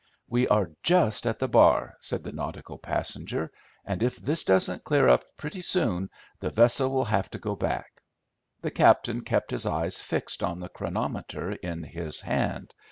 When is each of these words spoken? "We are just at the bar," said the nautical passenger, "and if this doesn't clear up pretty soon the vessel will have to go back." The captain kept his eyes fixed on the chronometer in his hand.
"We 0.27 0.47
are 0.47 0.71
just 0.81 1.27
at 1.27 1.37
the 1.37 1.47
bar," 1.47 1.93
said 1.99 2.23
the 2.23 2.31
nautical 2.31 2.79
passenger, 2.79 3.51
"and 3.85 4.01
if 4.01 4.15
this 4.15 4.43
doesn't 4.43 4.83
clear 4.83 5.07
up 5.07 5.23
pretty 5.37 5.61
soon 5.61 6.09
the 6.39 6.49
vessel 6.49 6.89
will 6.89 7.05
have 7.05 7.29
to 7.29 7.37
go 7.37 7.55
back." 7.55 8.01
The 8.61 8.71
captain 8.71 9.21
kept 9.21 9.51
his 9.51 9.67
eyes 9.67 10.01
fixed 10.01 10.41
on 10.41 10.59
the 10.59 10.69
chronometer 10.69 11.51
in 11.51 11.83
his 11.83 12.21
hand. 12.21 12.73